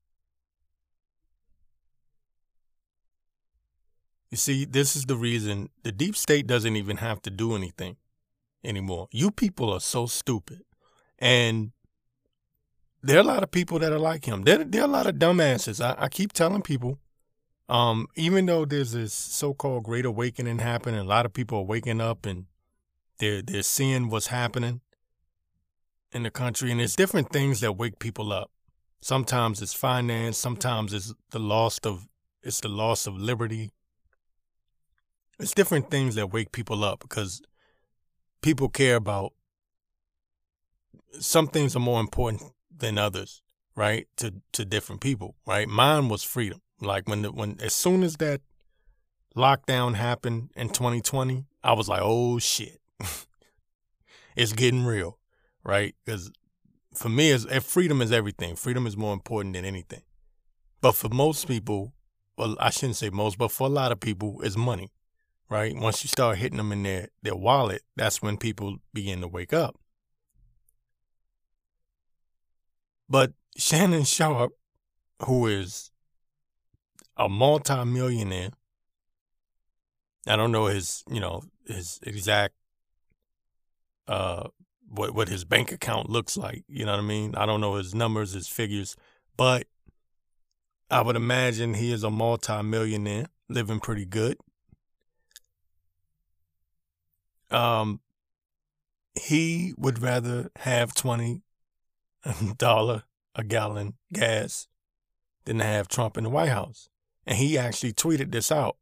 [4.31, 7.97] You see, this is the reason the deep state doesn't even have to do anything
[8.63, 9.09] anymore.
[9.11, 10.63] You people are so stupid.
[11.19, 11.73] And
[13.03, 14.43] there are a lot of people that are like him.
[14.43, 15.85] There, there are a lot of dumbasses.
[15.85, 16.99] I, I keep telling people,
[17.69, 22.01] um, even though there's this so-called great awakening happening, a lot of people are waking
[22.01, 22.47] up and
[23.19, 24.81] they're they're seeing what's happening
[26.13, 28.51] in the country, and there's different things that wake people up.
[29.01, 32.09] Sometimes it's finance, sometimes it's the loss of
[32.43, 33.71] it's the loss of liberty,
[35.41, 37.43] it's different things that wake people up because
[38.43, 39.33] people care about
[41.19, 42.43] some things are more important
[42.75, 43.43] than others,
[43.75, 44.07] right?
[44.19, 45.69] To to different people, right?
[45.69, 46.61] Mine was freedom.
[46.81, 48.41] Like when the, when as soon as that
[49.37, 52.81] lockdown happened in 2020, I was like, "Oh shit.
[54.37, 55.19] it's getting real."
[55.65, 55.95] Right?
[56.07, 56.31] Cuz
[56.95, 58.57] for me is eh, freedom is everything.
[58.57, 60.03] Freedom is more important than anything.
[60.81, 61.93] But for most people,
[62.39, 64.91] well, I shouldn't say most, but for a lot of people, it's money
[65.51, 65.75] right?
[65.77, 69.53] Once you start hitting them in their, their wallet, that's when people begin to wake
[69.53, 69.77] up.
[73.09, 74.53] But Shannon Sharpe,
[75.25, 75.91] who is
[77.17, 78.51] a multimillionaire,
[80.27, 82.55] I don't know his, you know, his exact
[84.07, 84.49] uh
[84.89, 87.35] what what his bank account looks like, you know what I mean?
[87.35, 88.97] I don't know his numbers, his figures,
[89.37, 89.67] but
[90.91, 94.37] I would imagine he is a multimillionaire, living pretty good.
[97.51, 98.01] Um,
[99.15, 101.43] he would rather have twenty
[102.57, 104.67] dollar a gallon gas
[105.45, 106.89] than to have Trump in the White House.
[107.27, 108.77] And he actually tweeted this out.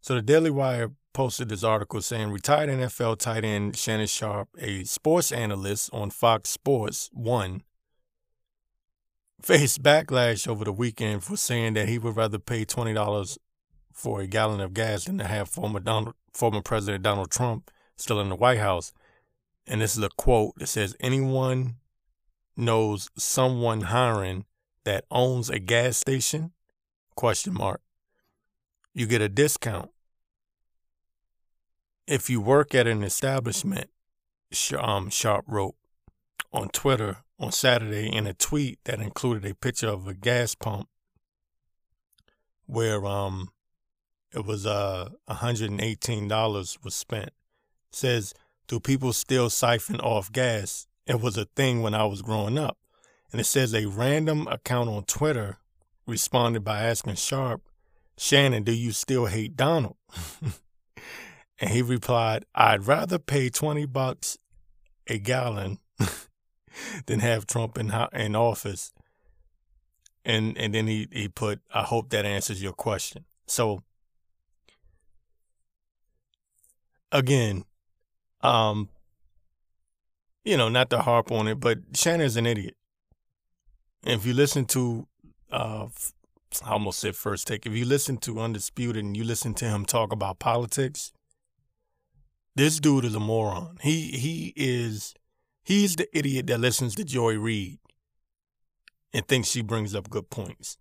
[0.00, 4.84] So the Daily Wire posted this article saying retired NFL tight end Shannon Sharpe, a
[4.84, 7.62] sports analyst on Fox Sports One,
[9.40, 13.38] faced backlash over the weekend for saying that he would rather pay twenty dollars
[13.92, 17.70] for a gallon of gas than to have former Donald, former President Donald Trump
[18.02, 18.92] still in the White House.
[19.66, 21.76] And this is a quote that says, Anyone
[22.56, 24.44] knows someone hiring
[24.84, 26.52] that owns a gas station?
[27.14, 27.80] Question mark.
[28.94, 29.90] You get a discount.
[32.06, 33.88] If you work at an establishment,
[34.78, 35.76] um, Sharpe wrote
[36.52, 40.88] on Twitter on Saturday in a tweet that included a picture of a gas pump
[42.66, 43.50] where um
[44.32, 47.30] it was uh $118 was spent
[47.94, 48.34] says,
[48.68, 50.86] Do people still siphon off gas?
[51.06, 52.78] It was a thing when I was growing up.
[53.32, 55.58] And it says a random account on Twitter
[56.06, 57.62] responded by asking Sharpe,
[58.18, 59.96] Shannon, do you still hate Donald?
[61.58, 64.36] and he replied, I'd rather pay 20 bucks
[65.06, 65.78] a gallon
[67.06, 68.92] than have Trump in, in office.
[70.24, 73.24] And and then he, he put, I hope that answers your question.
[73.46, 73.82] So
[77.10, 77.64] again,
[78.42, 78.88] um,
[80.44, 82.76] you know, not to harp on it, but Shannon's an idiot.
[84.04, 85.06] If you listen to,
[85.50, 85.86] uh,
[86.64, 87.66] I almost said first take.
[87.66, 91.12] If you listen to Undisputed and you listen to him talk about politics,
[92.54, 93.78] this dude is a moron.
[93.80, 95.14] He he is
[95.62, 97.78] he's the idiot that listens to Joy Reid
[99.12, 100.76] and thinks she brings up good points.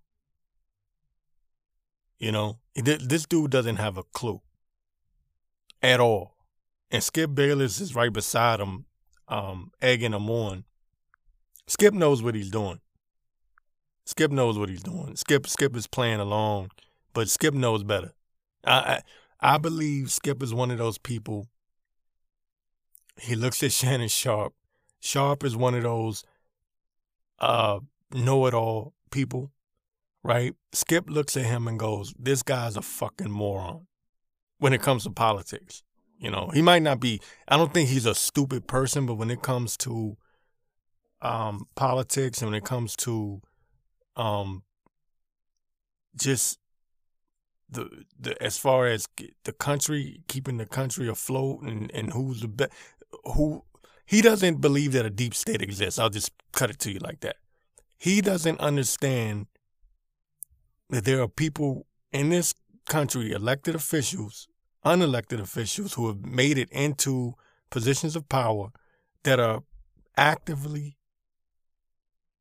[2.18, 4.42] You know, this dude doesn't have a clue
[5.82, 6.36] at all.
[6.92, 8.86] And Skip Bayless is right beside him,
[9.30, 10.66] um, egging him on.
[11.68, 12.82] Skip knows what he's doing.
[14.06, 15.16] Skip knows what he's doing.
[15.16, 16.72] Skip Skip is playing along,
[17.14, 18.12] but Skip knows better.
[18.66, 19.02] I
[19.42, 21.48] I, I believe Skip is one of those people.
[23.18, 24.54] He looks at Shannon Sharpe.
[25.00, 26.26] Sharpe is one of those
[27.40, 27.80] uh,
[28.14, 29.52] know-it-all people,
[30.24, 30.56] right?
[30.74, 33.88] Skip looks at him and goes, "This guy's a fucking moron."
[34.58, 35.84] When it comes to politics,
[36.22, 37.20] you know, he might not be.
[37.48, 40.18] I don't think he's a stupid person, but when it comes to
[41.22, 43.42] um, politics and when it comes to
[44.16, 44.62] um,
[46.16, 46.60] just
[47.70, 49.08] the the as far as
[49.46, 52.72] the country keeping the country afloat and and who's the best
[53.24, 53.64] who
[54.06, 55.98] he doesn't believe that a deep state exists.
[55.98, 57.38] I'll just cut it to you like that.
[57.98, 59.48] He doesn't understand
[60.90, 62.54] that there are people in this
[62.90, 64.50] country, elected officials,
[64.86, 67.36] unelected officials who have made it into
[67.70, 68.72] positions of power
[69.24, 69.64] that are
[70.18, 70.98] actively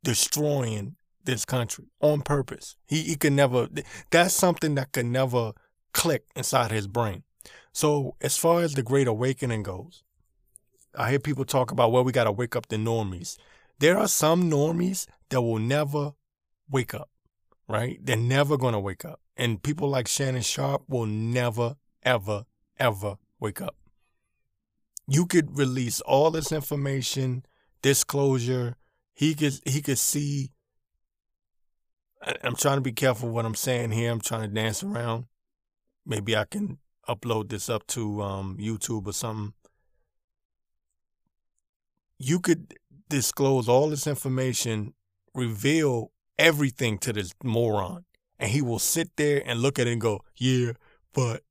[0.03, 2.77] destroying this country on purpose.
[2.87, 3.69] He he could never
[4.11, 5.53] that's something that could never
[5.93, 7.23] click inside his brain.
[7.73, 10.03] So as far as the great awakening goes,
[10.95, 13.37] I hear people talk about well we gotta wake up the normies.
[13.79, 16.13] There are some normies that will never
[16.71, 17.11] wake up,
[17.69, 17.99] right?
[18.03, 19.21] They're never gonna wake up.
[19.37, 22.45] And people like Shannon Sharpe will never, ever,
[22.79, 23.77] ever wake up.
[25.07, 27.45] You could release all this information,
[27.83, 28.77] disclosure.
[29.13, 30.53] He could he could see
[32.43, 34.11] I'm trying to be careful what I'm saying here.
[34.11, 35.25] I'm trying to dance around.
[36.05, 39.55] Maybe I can upload this up to um, YouTube or something.
[42.19, 42.75] You could
[43.09, 44.93] disclose all this information,
[45.35, 48.05] reveal everything to this moron,
[48.39, 50.73] and he will sit there and look at it and go, "Yeah,
[51.15, 51.43] but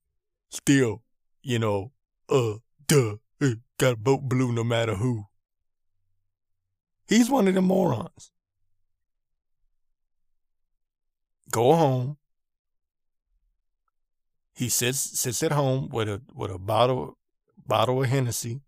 [0.49, 1.03] still,
[1.41, 1.91] you know,
[2.29, 2.55] uh,
[2.87, 5.25] duh, uh, got to vote blue no matter who."
[7.07, 8.31] He's one of the morons.
[11.51, 12.17] go home.
[14.55, 17.17] He sits sits at home with a with a bottle
[17.65, 18.61] bottle of Hennessy.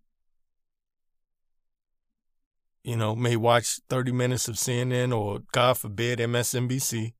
[2.84, 7.14] You know, may watch 30 minutes of CNN or God forbid MSNBC,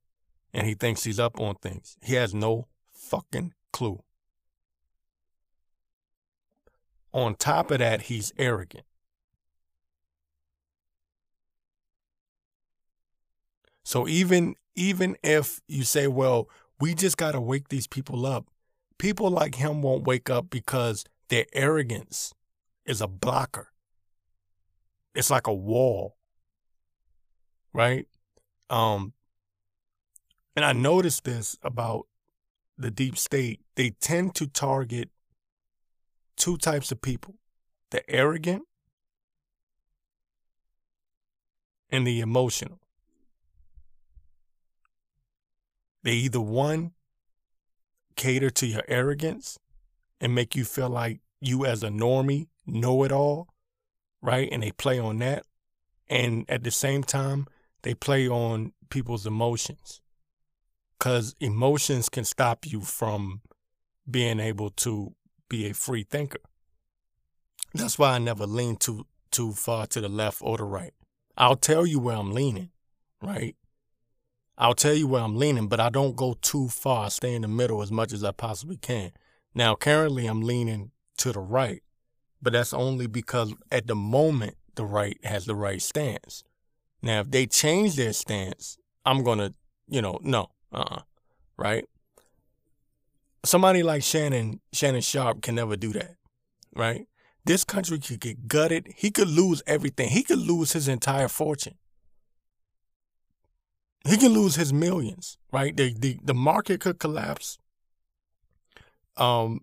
[0.52, 1.96] and he thinks he's up on things.
[2.02, 4.02] He has no fucking clue.
[7.14, 8.84] On top of that, he's arrogant.
[13.84, 16.48] So even even if you say, well,
[16.80, 18.46] we just got to wake these people up,
[18.98, 22.32] people like him won't wake up because their arrogance
[22.86, 23.68] is a blocker.
[25.14, 26.16] It's like a wall.
[27.74, 28.06] Right?
[28.70, 29.12] Um
[30.54, 32.06] and I noticed this about
[32.78, 33.60] the deep state.
[33.74, 35.10] They tend to target
[36.36, 37.34] two types of people
[37.90, 38.62] the arrogant
[41.90, 42.80] and the emotional.
[46.02, 46.92] They either one
[48.16, 49.58] cater to your arrogance
[50.20, 53.48] and make you feel like you as a normie know it all,
[54.20, 54.48] right?
[54.50, 55.44] And they play on that.
[56.08, 57.46] And at the same time,
[57.82, 60.00] they play on people's emotions.
[60.98, 63.42] Because emotions can stop you from
[64.08, 65.14] being able to
[65.52, 66.40] be a free thinker.
[67.74, 70.94] That's why I never lean too too far to the left or the right.
[71.36, 72.70] I'll tell you where I'm leaning,
[73.22, 73.54] right?
[74.58, 77.06] I'll tell you where I'm leaning, but I don't go too far.
[77.06, 79.12] I stay in the middle as much as I possibly can.
[79.54, 81.82] Now, currently, I'm leaning to the right,
[82.40, 86.44] but that's only because at the moment, the right has the right stance.
[87.02, 89.54] Now, if they change their stance, I'm going to,
[89.88, 91.02] you know, no, uh uh-uh,
[91.58, 91.84] right?
[93.44, 96.16] Somebody like Shannon, Shannon Sharpe can never do that,
[96.74, 97.06] right?
[97.44, 98.88] This country could get gutted.
[98.96, 100.10] He could lose everything.
[100.10, 101.74] He could lose his entire fortune
[104.04, 105.76] he can lose his millions, right?
[105.76, 107.58] The the, the market could collapse.
[109.16, 109.60] Um,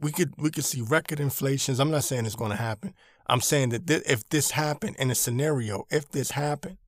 [0.00, 1.78] we could we could see record inflations.
[1.78, 2.94] I'm not saying it's going to happen.
[3.28, 6.78] I'm saying that th- if this happened in a scenario, if this happened,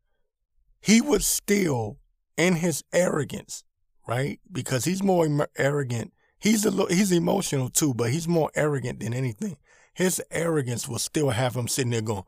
[0.80, 1.98] he would still,
[2.36, 3.64] in his arrogance,
[4.06, 4.40] right?
[4.50, 6.12] Because he's more arrogant.
[6.38, 9.56] He's a little, he's emotional too, but he's more arrogant than anything.
[9.92, 12.22] His arrogance will still have him sitting there going,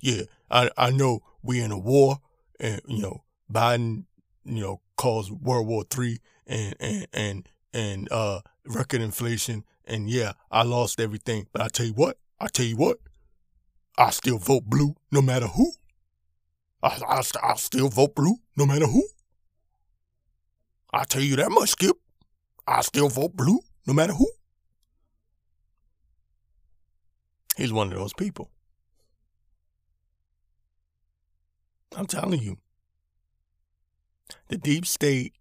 [0.00, 2.18] yeah, I I know we in a war,
[2.58, 4.04] and you know Biden,
[4.44, 10.32] you know, caused World War Three and and and and uh record inflation, and yeah,
[10.50, 11.46] I lost everything.
[11.52, 12.98] But I tell you what, I tell you what,
[13.96, 15.72] I still vote blue no matter who.
[16.82, 19.06] I I, I still vote blue no matter who.
[20.92, 21.96] I tell you that much, Skip.
[22.70, 24.30] I still vote blue no matter who.
[27.56, 28.50] He's one of those people.
[31.96, 32.58] I'm telling you.
[34.48, 35.34] The deep state,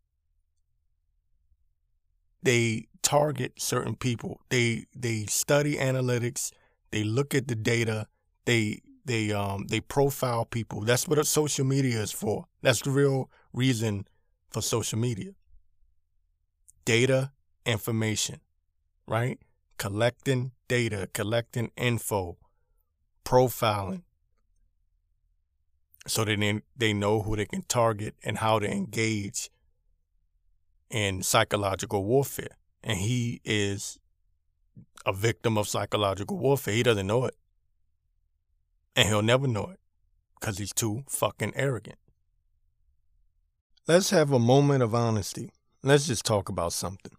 [2.41, 4.41] they target certain people.
[4.49, 6.51] They they study analytics,
[6.89, 8.07] they look at the data,
[8.45, 10.81] they they um they profile people.
[10.81, 12.45] That's what social media is for.
[12.63, 14.07] That's the real reason
[14.49, 15.33] for social media.
[16.89, 17.31] Data,
[17.67, 18.39] information,
[19.05, 19.37] right?
[19.77, 22.39] Collecting data, collecting info,
[23.23, 24.01] profiling,
[26.07, 29.51] so that they, they know who they can target and how to engage
[30.89, 32.57] in psychological warfare.
[32.83, 33.99] And he is
[35.05, 36.73] a victim of psychological warfare.
[36.73, 37.35] He doesn't know it.
[38.95, 39.79] And he'll never know it
[40.39, 41.99] because he's too fucking arrogant.
[43.87, 45.51] Let's have a moment of honesty.
[45.81, 47.13] Let's just talk about something.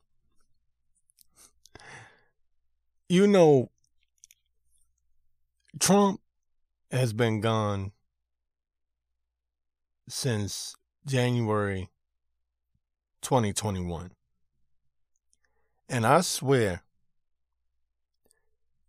[3.08, 3.70] You know,
[5.78, 6.20] Trump
[6.90, 7.92] has been gone
[10.08, 11.88] since January
[13.22, 14.10] 2021.
[15.88, 16.82] And I swear,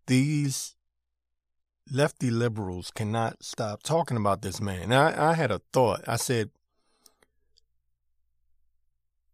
[0.07, 0.75] these
[1.89, 4.91] lefty liberals cannot stop talking about this man.
[4.91, 6.01] I, I had a thought.
[6.07, 6.51] I said,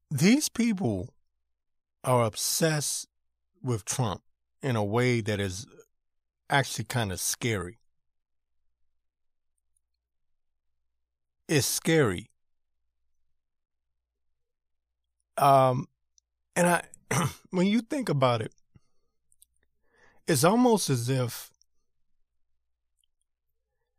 [0.09, 1.13] these people
[2.03, 3.07] are obsessed
[3.61, 4.21] with Trump
[4.61, 5.65] in a way that is
[6.49, 7.79] actually kind of scary.
[11.47, 12.29] It's scary.
[15.37, 15.87] Um,
[16.55, 16.83] and I,
[17.51, 18.53] when you think about it,
[20.27, 21.51] it's almost as if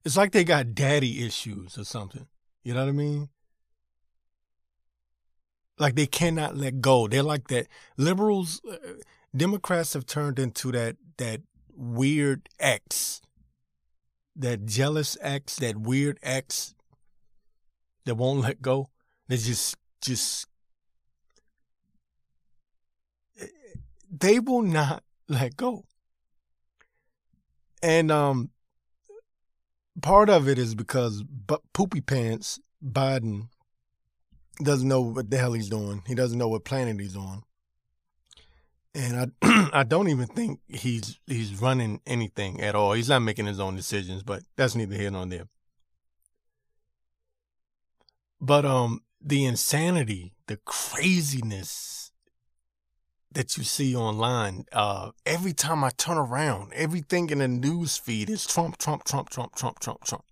[0.04, 2.26] it's like they got daddy issues or something.
[2.62, 3.28] You know what I mean?
[5.78, 7.06] Like they cannot let go.
[7.06, 7.68] They're like that.
[7.96, 8.76] Liberals, uh,
[9.36, 11.42] Democrats have turned into that that
[11.74, 13.20] weird ex,
[14.34, 16.74] that jealous ex, that weird ex
[18.04, 18.88] that won't let go.
[19.28, 20.46] They just just
[24.10, 25.84] they will not let go.
[27.82, 28.50] And um
[30.00, 33.48] part of it is because but poopy pants Biden
[34.64, 36.02] doesn't know what the hell he's doing.
[36.06, 37.42] He doesn't know what planet he's on.
[38.94, 42.92] And I I don't even think he's he's running anything at all.
[42.92, 45.48] He's not making his own decisions, but that's neither here nor there.
[48.40, 52.12] But um the insanity, the craziness
[53.32, 58.30] that you see online, uh, every time I turn around, everything in the news feed
[58.30, 60.24] is Trump, Trump, Trump, Trump, Trump, Trump, Trump.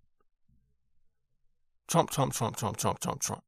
[1.88, 3.42] Trump, Trump, Trump, Trump, Trump, Trump, Trump.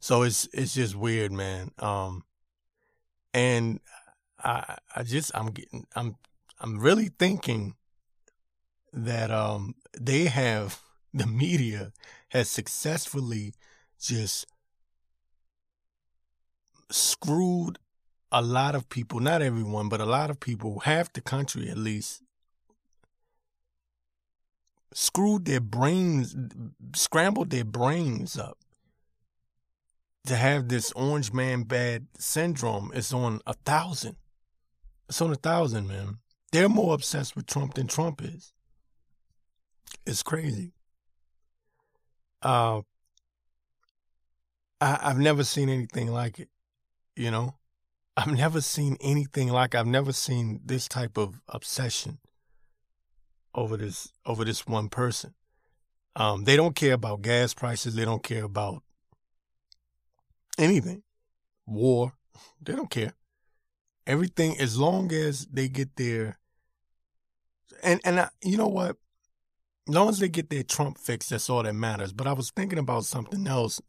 [0.00, 1.72] So it's it's just weird, man.
[1.78, 2.24] Um,
[3.34, 3.80] and
[4.42, 6.16] I I just I'm getting I'm
[6.58, 7.74] I'm really thinking
[8.92, 10.80] that um they have
[11.14, 11.92] the media
[12.30, 13.52] has successfully
[14.00, 14.46] just
[16.90, 17.78] screwed
[18.32, 21.76] a lot of people, not everyone, but a lot of people, half the country at
[21.76, 22.22] least,
[24.94, 26.36] screwed their brains,
[26.94, 28.56] scrambled their brains up
[30.26, 34.16] to have this orange man bad syndrome is on a thousand.
[35.08, 36.18] It's on a thousand, man.
[36.52, 38.52] They're more obsessed with Trump than Trump is.
[40.06, 40.72] It's crazy.
[42.42, 42.82] Uh,
[44.80, 46.48] I, I've never seen anything like it.
[47.16, 47.56] You know,
[48.16, 49.74] I've never seen anything like.
[49.74, 52.18] I've never seen this type of obsession
[53.54, 55.34] over this over this one person.
[56.16, 57.94] Um, they don't care about gas prices.
[57.94, 58.82] They don't care about
[60.60, 61.02] anything,
[61.66, 62.12] war.
[62.62, 63.14] They don't care.
[64.06, 66.38] Everything as long as they get their
[67.82, 68.96] and and I, you know what?
[69.88, 72.12] As long as they get their Trump fix, that's all that matters.
[72.12, 73.80] But I was thinking about something else.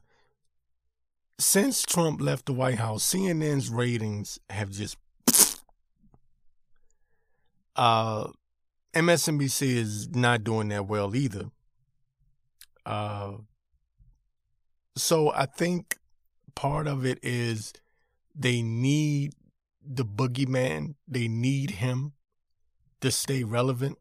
[1.40, 4.98] Since Trump left the White House, CNN's ratings have just
[7.76, 8.28] uh
[8.94, 11.50] MSNBC is not doing that well either.
[12.86, 13.34] Uh
[14.96, 15.98] so I think
[16.56, 17.74] part of it is
[18.36, 19.34] they need
[19.86, 20.96] the boogeyman.
[21.08, 22.14] They need him
[23.02, 23.98] to stay relevant.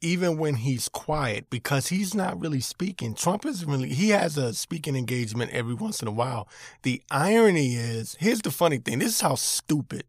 [0.00, 4.52] even when he's quiet, because he's not really speaking, Trump is really, he has a
[4.54, 6.48] speaking engagement every once in a while.
[6.82, 10.04] The irony is, here's the funny thing this is how stupid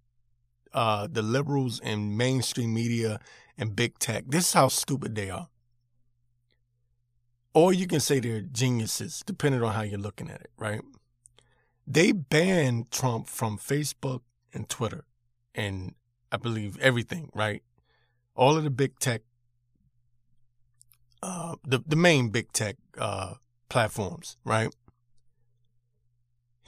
[0.74, 3.20] uh, the liberals and mainstream media
[3.58, 5.48] and big tech, this is how stupid they are.
[7.54, 10.82] Or you can say they're geniuses, depending on how you're looking at it, right?
[11.88, 14.22] They banned Trump from Facebook
[14.54, 15.06] and Twitter
[15.56, 15.96] and
[16.32, 17.64] I believe everything, right?
[18.36, 19.22] All of the big tech,
[21.24, 23.36] uh, the, the main big tech uh,
[23.70, 24.74] platforms, right?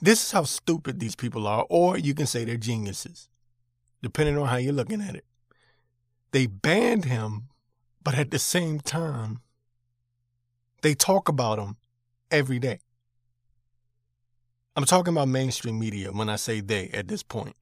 [0.02, 3.28] This is how stupid these people are, or you can say they're geniuses,
[4.02, 5.26] depending on how you're looking at it.
[6.32, 7.50] They banned him,
[8.02, 9.42] but at the same time,
[10.82, 11.76] they talk about him
[12.32, 12.80] every day.
[14.80, 17.58] I'm talking about mainstream media when I say they at this point.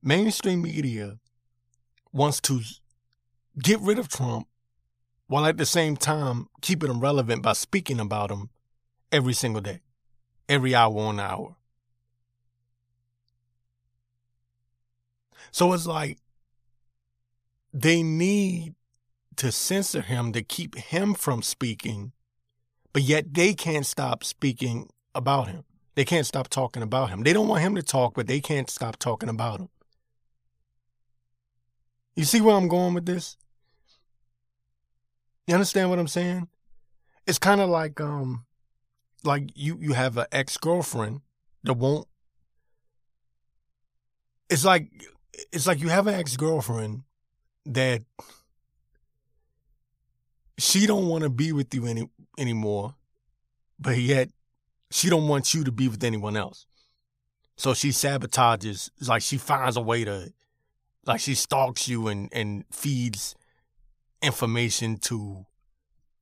[0.00, 1.18] Mainstream media
[2.12, 2.60] wants to
[3.60, 4.46] get rid of Trump
[5.26, 8.50] while at the same time keeping him relevant by speaking about him
[9.10, 9.80] every single day,
[10.48, 11.56] every hour on hour.
[15.50, 16.18] So it's like
[17.74, 18.76] they need
[19.34, 22.12] to censor him to keep him from speaking,
[22.92, 25.64] but yet they can't stop speaking about him.
[25.94, 27.22] They can't stop talking about him.
[27.22, 29.68] They don't want him to talk, but they can't stop talking about him.
[32.16, 33.36] You see where I'm going with this?
[35.46, 36.48] You understand what I'm saying?
[37.26, 38.44] It's kind of like um
[39.24, 41.20] like you you have an ex-girlfriend
[41.64, 42.06] that won't
[44.52, 44.90] It's like
[45.50, 47.04] it's like you have an ex-girlfriend
[47.64, 48.02] that
[50.58, 52.94] she don't want to be with you any anymore,
[53.78, 54.28] but yet
[54.92, 56.66] she don't want you to be with anyone else.
[57.56, 60.32] So she sabotages, like she finds a way to
[61.04, 63.34] like she stalks you and and feeds
[64.22, 65.46] information to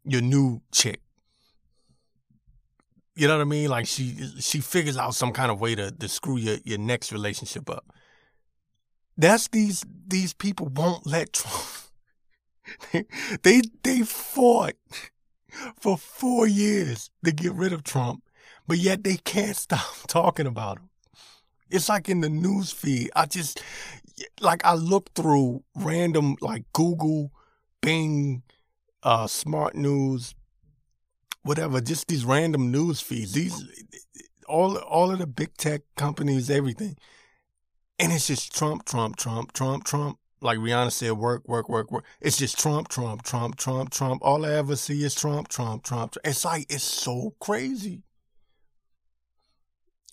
[0.05, 1.01] your new chick.
[3.15, 3.69] You know what I mean?
[3.69, 7.13] Like she she figures out some kind of way to, to screw your, your next
[7.13, 7.85] relationship up.
[9.17, 11.67] That's these these people won't let Trump.
[13.43, 14.75] they, they fought
[15.79, 18.23] for four years to get rid of Trump,
[18.71, 20.91] but yet they can't stop talking about him.
[21.71, 23.11] It's like in the news feed.
[23.17, 23.61] I just
[24.41, 27.33] like I look through random like Google,
[27.83, 28.45] Bing,
[29.03, 30.37] uh, Smart News,
[31.43, 33.33] whatever, just these random news feeds.
[33.33, 33.61] These
[34.49, 36.97] all all of the big tech companies, everything.
[37.99, 40.19] And it's just Trump, Trump, Trump, Trump, Trump.
[40.43, 42.05] Like Rihanna said, work, work, work, work.
[42.21, 44.23] It's just Trump, Trump, Trump, Trump, Trump.
[44.25, 46.17] All I ever see is Trump, Trump, Trump.
[46.25, 48.05] It's like it's so crazy.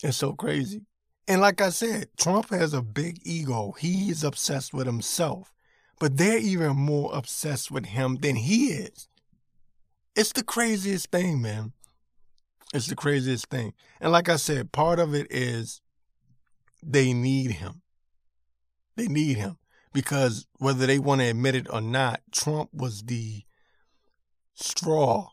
[0.02, 0.82] It's so crazy.
[1.26, 3.74] And like I said, Trump has a big ego.
[3.78, 5.52] He is obsessed with himself,
[5.98, 9.08] but they're even more obsessed with him than he is.
[10.16, 11.72] It's the craziest thing, man.
[12.72, 13.74] It's the craziest thing.
[14.00, 15.80] And like I said, part of it is
[16.82, 17.82] they need him.
[18.96, 19.58] They need him
[19.92, 23.42] because whether they want to admit it or not, Trump was the
[24.54, 25.28] straw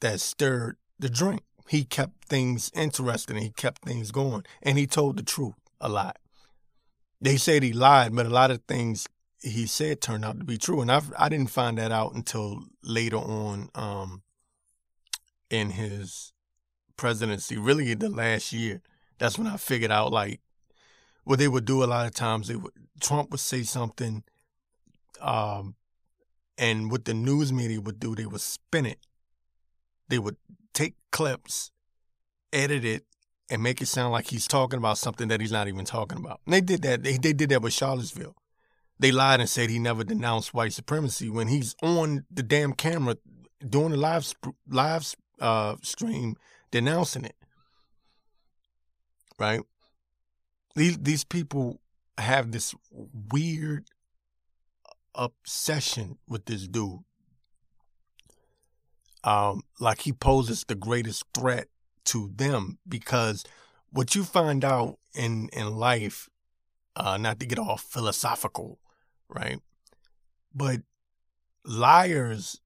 [0.00, 3.36] that stirred the drink he kept things interesting.
[3.36, 6.18] He kept things going, and he told the truth a lot.
[7.20, 9.08] They said he lied, but a lot of things
[9.40, 12.64] he said turned out to be true, and I I didn't find that out until
[12.82, 14.22] later on um,
[15.50, 16.32] in his
[16.96, 17.56] presidency.
[17.56, 18.82] Really, the last year,
[19.18, 20.40] that's when I figured out like
[21.24, 21.82] what they would do.
[21.82, 24.24] A lot of times, they would Trump would say something,
[25.20, 25.74] um,
[26.58, 28.98] and what the news media would do, they would spin it.
[30.08, 30.36] They would
[31.16, 31.70] clips,
[32.52, 33.06] edit it,
[33.48, 36.40] and make it sound like he's talking about something that he's not even talking about.
[36.44, 37.02] And they did that.
[37.02, 38.36] They, they did that with Charlottesville.
[38.98, 43.16] They lied and said he never denounced white supremacy when he's on the damn camera
[43.66, 44.30] doing a live
[44.68, 46.36] live uh, stream
[46.70, 47.36] denouncing it.
[49.38, 49.62] Right?
[50.74, 51.80] These these people
[52.18, 52.74] have this
[53.32, 53.86] weird
[55.14, 57.05] obsession with this dude
[59.26, 61.66] um, like he poses the greatest threat
[62.06, 63.44] to them because
[63.90, 66.30] what you find out in in life,
[66.94, 68.78] uh, not to get all philosophical,
[69.28, 69.58] right?
[70.54, 70.82] But
[71.64, 72.60] liars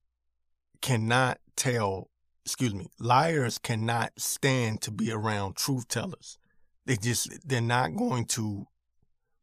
[0.81, 2.09] cannot tell.
[2.45, 6.37] Excuse me, liars cannot stand to be around truth tellers.
[6.85, 8.67] They just they're not going to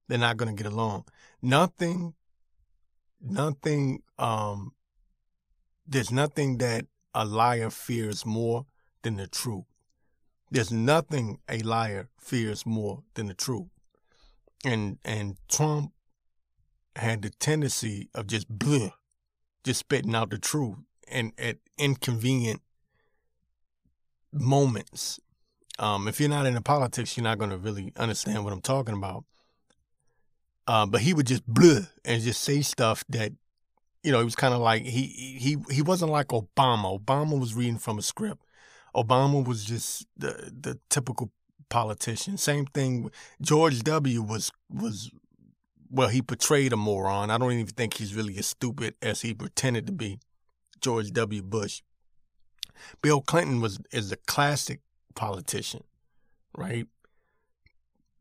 [0.06, 1.04] they're not going to get along.
[1.42, 2.14] Nothing,
[3.20, 4.02] nothing.
[4.18, 4.72] Um,
[5.86, 8.66] there's nothing that a liar fears more
[9.02, 9.64] than the truth.
[10.50, 13.68] There's nothing a liar fears more than the truth.
[14.64, 15.92] And and Trump
[16.96, 18.92] had the tendency of just bleh,
[19.64, 22.60] just spitting out the truth and at inconvenient
[24.32, 25.20] moments.
[25.78, 28.96] Um, if you're not into politics, you're not going to really understand what I'm talking
[28.96, 29.24] about.
[30.66, 33.32] Uh, but he would just blah and just say stuff that,
[34.02, 36.98] you know, he was kind of like he he he wasn't like Obama.
[37.00, 38.44] Obama was reading from a script.
[38.94, 41.30] Obama was just the the typical
[41.68, 42.36] politician.
[42.36, 43.10] Same thing.
[43.40, 44.22] George W.
[44.22, 45.10] was was
[45.90, 47.30] well, he portrayed a moron.
[47.30, 50.18] I don't even think he's really as stupid as he pretended to be.
[50.80, 51.42] George W.
[51.42, 51.82] Bush.
[53.02, 54.80] Bill Clinton was is a classic
[55.14, 55.82] politician,
[56.56, 56.86] right?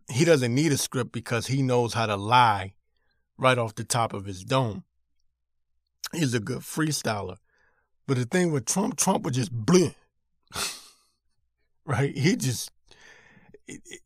[0.10, 2.74] He doesn't need a script because he knows how to lie
[3.38, 4.84] right off the top of his dome.
[6.14, 7.38] He's a good freestyler.
[8.08, 9.94] But the thing with Trump, Trump would just bleh.
[11.86, 12.16] right?
[12.16, 12.72] He just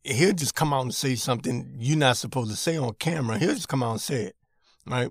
[0.02, 3.38] he'll just come out and say something you're not supposed to say on camera.
[3.38, 4.36] He'll just come out and say it,
[4.86, 5.10] right?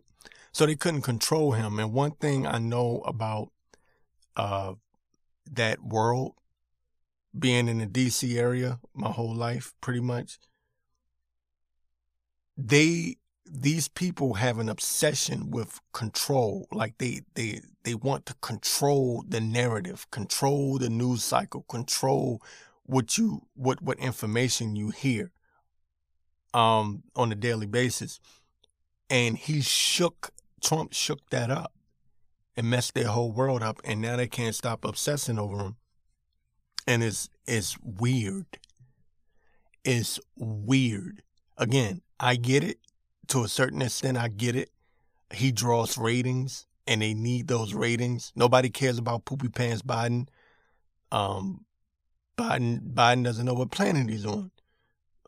[0.51, 1.79] So they couldn't control him.
[1.79, 3.51] And one thing I know about
[4.35, 4.73] uh,
[5.49, 6.33] that world,
[7.37, 10.37] being in the DC area my whole life, pretty much,
[12.57, 13.15] they
[13.53, 16.67] these people have an obsession with control.
[16.71, 22.41] Like they they they want to control the narrative, control the news cycle, control
[22.85, 25.31] what you what what information you hear
[26.53, 28.19] um on a daily basis.
[29.09, 30.31] And he shook
[30.61, 31.73] Trump shook that up
[32.55, 35.75] and messed their whole world up and now they can't stop obsessing over him.
[36.87, 38.59] And it's it's weird.
[39.83, 41.23] It's weird.
[41.57, 42.77] Again, I get it.
[43.27, 44.69] To a certain extent, I get it.
[45.33, 48.33] He draws ratings and they need those ratings.
[48.35, 50.27] Nobody cares about poopy pants Biden.
[51.11, 51.65] Um,
[52.37, 54.51] Biden Biden doesn't know what planet he's on.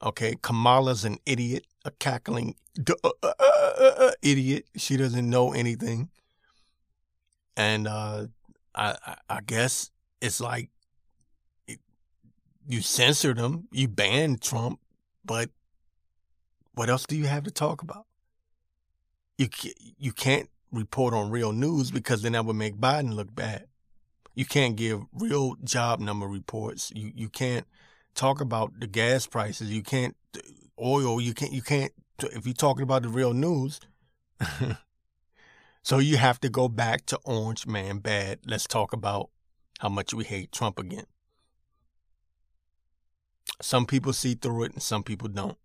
[0.02, 2.56] Okay, Kamala's an idiot, a cackling
[2.90, 4.66] uh, uh, uh, idiot.
[4.76, 6.10] She doesn't know anything,
[7.56, 8.28] and uh,
[8.76, 8.96] I
[9.30, 10.70] I guess it's like
[12.68, 14.80] you censored him, you banned Trump,
[15.24, 15.50] but
[16.74, 18.06] what else do you have to talk about?
[19.38, 19.48] You
[19.98, 23.66] you can't report on real news because then that would make Biden look bad.
[24.36, 26.92] You can't give real job number reports.
[26.96, 27.66] You you can't
[28.16, 29.72] talk about the gas prices.
[29.72, 30.16] You can't
[30.82, 31.22] oil.
[31.22, 33.80] You can't you can't if you're talking about the real news.
[35.84, 38.40] so you have to go back to Orange Man Bad.
[38.46, 39.30] Let's talk about
[39.80, 41.06] how much we hate Trump again.
[43.62, 45.58] Some people see through it and some people don't.